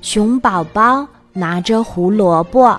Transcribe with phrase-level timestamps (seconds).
[0.00, 2.78] 熊宝宝拿着胡萝卜。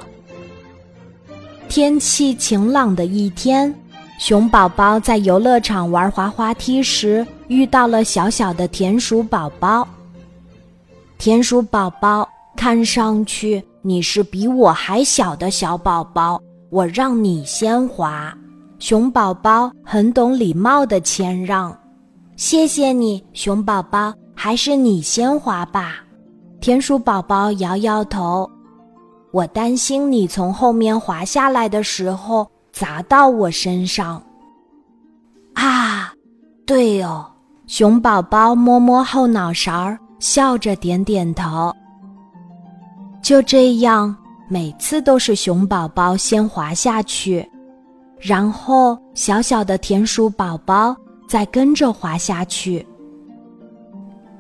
[1.68, 3.74] 天气晴朗的一天，
[4.20, 9.88] 熊宝宝在游乐场玩滑滑梯时遇到了小小的田鼠宝宝。
[11.18, 18.34] 田鼠宝宝，看上去你是比我还小的小宝宝，我让你先滑。
[18.80, 21.78] 熊宝宝很懂礼貌的谦让，
[22.38, 25.98] 谢谢你，熊宝宝，还是你先滑吧。
[26.62, 28.50] 田鼠宝宝摇摇头。
[29.32, 34.22] 我担心你从后面滑下来的时候砸到我身上。
[35.54, 36.12] 啊，
[36.66, 37.26] 对哦，
[37.68, 41.74] 熊宝宝摸摸后脑勺，笑着点点头。
[43.22, 44.16] 就这样，
[44.48, 47.48] 每次都是熊宝宝先滑下去，
[48.18, 50.96] 然后小小的田鼠宝宝
[51.28, 52.86] 再跟着滑下去。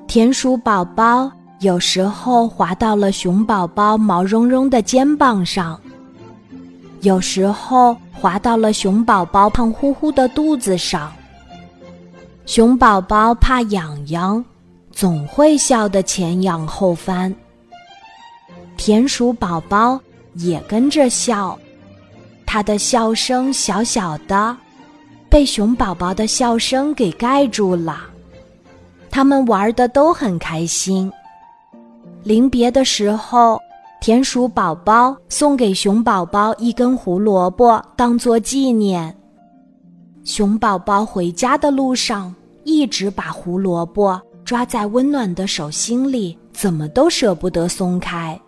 [0.07, 1.31] 田鼠宝宝。
[1.59, 5.77] 有时候滑到了熊宝宝毛茸茸的肩膀上，
[7.01, 11.11] 有时候滑到了熊宝宝胖乎乎的肚子上。
[12.45, 14.43] 熊宝宝怕痒痒，
[14.93, 17.33] 总会笑得前仰后翻。
[18.77, 19.99] 田鼠宝宝
[20.35, 21.59] 也跟着笑，
[22.45, 24.55] 他的笑声小小的，
[25.29, 27.99] 被熊宝宝的笑声给盖住了。
[29.11, 31.11] 他们玩的都很开心。
[32.23, 33.59] 临别的时候，
[34.01, 39.15] 田鼠宝宝送给熊宝宝一根胡萝卜当做纪念。
[40.23, 48.39] 熊宝宝回家的路上一直把胡萝卜抓在温暖的手心里，怎么都舍不得松开。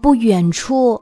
[0.00, 1.00] 不远处，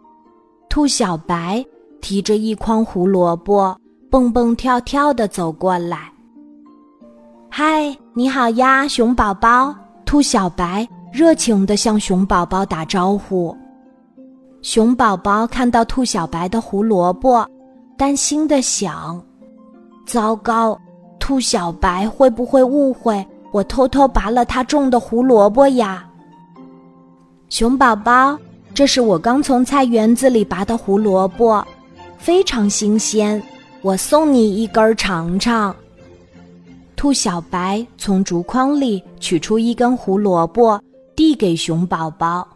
[0.69, 1.65] 兔小白
[2.01, 3.77] 提着一筐胡萝卜，
[4.11, 6.13] 蹦蹦跳跳的走过来。
[7.49, 10.87] “嗨，你好呀，熊宝宝！”兔小白。
[11.13, 13.57] 热情地向熊宝宝打招呼。
[14.63, 17.47] 熊宝宝看到兔小白的胡萝卜，
[17.97, 19.23] 担心地想
[20.05, 20.79] ：“糟糕，
[21.19, 26.05] 兔小白会不会误会我偷偷拔了他种的胡萝卜呀？”
[27.49, 28.39] 熊宝宝，
[28.75, 31.65] 这是我刚从菜园子里拔的胡萝卜，
[32.19, 33.43] 非常新鲜，
[33.81, 35.75] 我送你一根尝尝。
[36.97, 40.81] 兔小白从竹筐里取出一根胡萝卜。
[41.29, 42.49] 递给熊宝宝，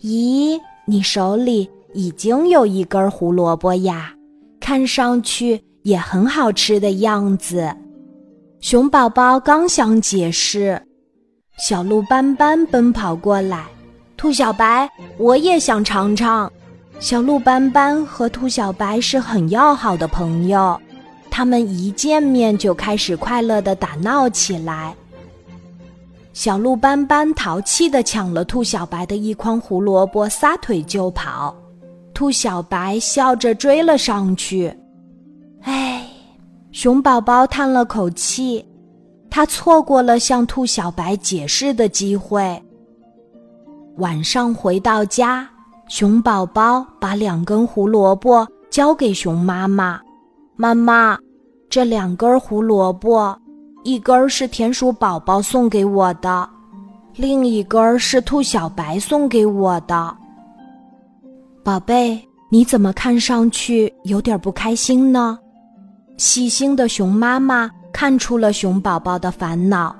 [0.00, 4.12] 咦，你手里已经有一根胡萝卜呀，
[4.58, 7.72] 看上去也很好吃的样子。
[8.58, 10.82] 熊宝宝刚想解释，
[11.58, 13.66] 小鹿斑斑奔跑过来，
[14.16, 16.50] 兔小白，我也想尝尝。
[16.98, 20.76] 小鹿斑斑和兔小白是很要好的朋友，
[21.30, 24.92] 他们一见面就开始快乐的打闹起来。
[26.32, 31.54] 小鹿斑斑淘气地抢了兔小白的一筐胡萝卜，撒腿就跑。
[32.14, 34.74] 兔小白笑着追了上去。
[35.62, 36.06] 哎，
[36.70, 38.64] 熊宝宝叹了口气，
[39.28, 42.62] 他错过了向兔小白解释的机会。
[43.98, 45.46] 晚上回到家，
[45.88, 50.00] 熊宝宝把两根胡萝卜交给熊妈妈
[50.56, 51.18] ：“妈妈，
[51.68, 53.38] 这两根胡萝卜。”
[53.84, 56.48] 一根是田鼠宝宝送给我的，
[57.16, 60.16] 另一根是兔小白送给我的。
[61.64, 65.36] 宝贝，你怎么看上去有点不开心呢？
[66.16, 69.94] 细心的熊妈妈看出了熊宝宝的烦恼，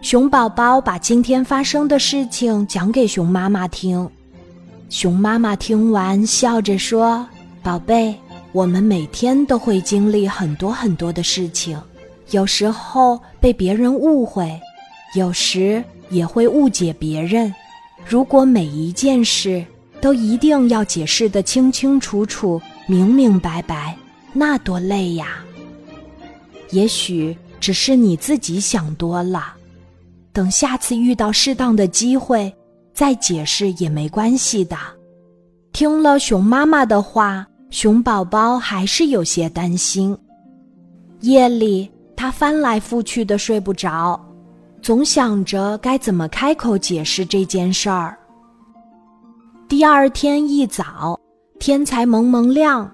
[0.00, 4.08] 熊宝宝把今天发生的事情讲给熊妈妈听。
[4.88, 7.26] 熊妈妈听完，笑着说
[7.60, 8.14] ：“宝贝，
[8.52, 11.76] 我们每天都会经历很多很多的事情。”
[12.30, 14.60] 有时候被别人误会，
[15.14, 17.54] 有时也会误解别人。
[18.04, 19.64] 如果每一件事
[20.00, 23.96] 都一定要解释得清清楚楚、明明白白，
[24.32, 25.44] 那多累呀！
[26.70, 29.54] 也许只是你自己想多了，
[30.32, 32.52] 等下次遇到适当的机会
[32.92, 34.76] 再解释也没关系的。
[35.72, 40.16] 听了熊妈妈的话，熊宝宝还是有些担心。
[41.20, 41.88] 夜里。
[42.16, 44.18] 他翻来覆去的睡不着，
[44.80, 48.16] 总想着该怎么开口解释这件事儿。
[49.68, 51.20] 第二天一早，
[51.58, 52.90] 天才蒙蒙亮，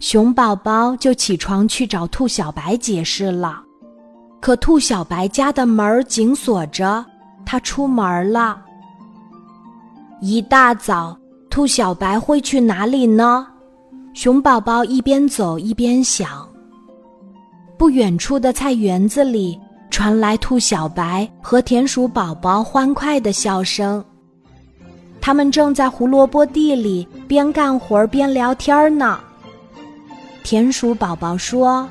[0.00, 3.62] 熊宝宝就起床去找兔小白解释了。
[4.40, 7.04] 可兔小白家的门紧锁着，
[7.44, 8.60] 他出门了。
[10.20, 11.16] 一大早，
[11.50, 13.46] 兔小白会去哪里呢？
[14.14, 16.45] 熊宝宝一边走一边想。
[17.78, 19.58] 不远处的菜园子里
[19.90, 24.04] 传来兔小白和田鼠宝宝欢快的笑声。
[25.20, 29.18] 他们正在胡萝卜地里边干活边聊天呢。
[30.44, 31.88] 田鼠宝宝说：“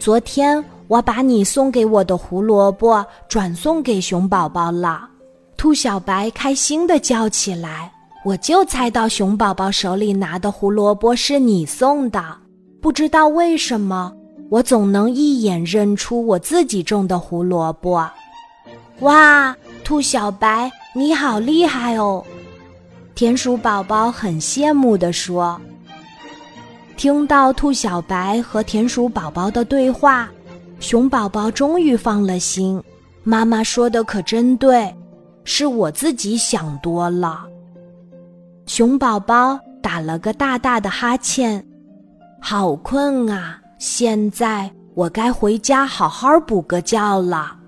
[0.00, 5.08] 昨天我把你送给我的胡萝卜转送给熊宝宝了。”
[5.58, 7.92] 兔小白开心的叫起来
[8.24, 12.24] ：“我就猜到熊宝宝手里拿的胡萝卜是你送的，
[12.80, 14.12] 不知道为什么。”
[14.52, 18.06] 我总能一眼认出我自己种的胡萝卜。
[19.00, 22.22] 哇，兔小白，你好厉害哦！
[23.14, 25.58] 田鼠宝宝很羡慕地说。
[26.98, 30.28] 听到兔小白和田鼠宝宝的对话，
[30.80, 32.78] 熊宝宝终于放了心。
[33.22, 34.94] 妈妈说的可真对，
[35.44, 37.46] 是我自己想多了。
[38.66, 41.66] 熊宝宝打了个大大的哈欠，
[42.38, 43.61] 好困啊。
[43.82, 47.61] 现在我该回家好好补个觉了。